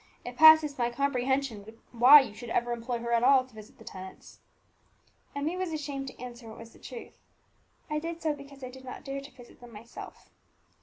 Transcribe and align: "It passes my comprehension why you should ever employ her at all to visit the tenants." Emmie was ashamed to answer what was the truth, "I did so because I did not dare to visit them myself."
"It 0.25 0.35
passes 0.35 0.79
my 0.79 0.89
comprehension 0.89 1.79
why 1.91 2.21
you 2.21 2.33
should 2.33 2.49
ever 2.49 2.71
employ 2.71 2.97
her 2.97 3.13
at 3.13 3.23
all 3.23 3.45
to 3.45 3.53
visit 3.53 3.77
the 3.77 3.83
tenants." 3.83 4.39
Emmie 5.35 5.55
was 5.55 5.71
ashamed 5.71 6.07
to 6.07 6.19
answer 6.19 6.49
what 6.49 6.57
was 6.57 6.73
the 6.73 6.79
truth, 6.79 7.19
"I 7.87 7.99
did 7.99 8.19
so 8.19 8.33
because 8.33 8.63
I 8.63 8.71
did 8.71 8.83
not 8.83 9.03
dare 9.05 9.21
to 9.21 9.31
visit 9.35 9.61
them 9.61 9.73
myself." 9.73 10.31